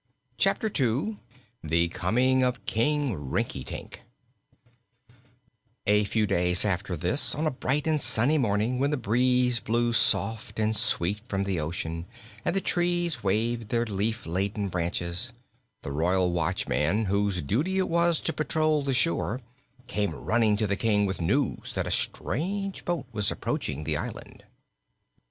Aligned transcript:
Chapter 0.39 0.67
Two 0.67 1.19
The 1.63 1.87
Coming 1.89 2.41
of 2.41 2.65
King 2.65 3.13
Rinkitink 3.29 3.99
A 5.85 6.05
few 6.05 6.25
days 6.25 6.65
after 6.65 6.95
this, 6.95 7.35
on 7.35 7.45
a 7.45 7.51
bright 7.51 7.85
and 7.85 8.01
sunny 8.01 8.39
morning 8.39 8.79
when 8.79 8.89
the 8.89 8.97
breeze 8.97 9.59
blew 9.59 9.93
soft 9.93 10.57
and 10.57 10.75
sweet 10.75 11.19
from 11.27 11.43
the 11.43 11.59
ocean 11.59 12.07
and 12.43 12.55
the 12.55 12.61
trees 12.61 13.21
waved 13.23 13.69
their 13.69 13.85
leaf 13.85 14.25
laden 14.25 14.69
branches, 14.69 15.31
the 15.83 15.91
Royal 15.91 16.31
Watchman, 16.31 17.05
whose 17.05 17.39
duty 17.43 17.77
it 17.77 17.87
was 17.87 18.21
to 18.21 18.33
patrol 18.33 18.81
the 18.81 18.95
shore, 18.95 19.39
came 19.85 20.15
running 20.15 20.57
to 20.57 20.65
the 20.65 20.75
King 20.75 21.05
with 21.05 21.21
news 21.21 21.73
that 21.75 21.85
a 21.85 21.91
strange 21.91 22.85
boat 22.85 23.05
was 23.11 23.29
approaching 23.29 23.83
the 23.83 23.97
island. 23.97 24.45